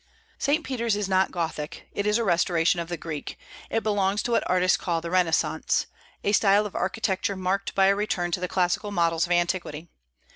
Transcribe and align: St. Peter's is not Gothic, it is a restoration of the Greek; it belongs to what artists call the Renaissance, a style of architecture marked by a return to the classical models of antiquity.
St. 0.39 0.63
Peter's 0.63 0.95
is 0.95 1.07
not 1.07 1.29
Gothic, 1.29 1.87
it 1.93 2.07
is 2.07 2.17
a 2.17 2.23
restoration 2.23 2.79
of 2.79 2.89
the 2.89 2.97
Greek; 2.97 3.37
it 3.69 3.83
belongs 3.83 4.23
to 4.23 4.31
what 4.31 4.41
artists 4.49 4.75
call 4.75 4.99
the 4.99 5.11
Renaissance, 5.11 5.85
a 6.23 6.31
style 6.31 6.65
of 6.65 6.73
architecture 6.73 7.35
marked 7.35 7.75
by 7.75 7.85
a 7.85 7.93
return 7.95 8.31
to 8.31 8.39
the 8.39 8.47
classical 8.47 8.89
models 8.89 9.27
of 9.27 9.31
antiquity. 9.31 9.89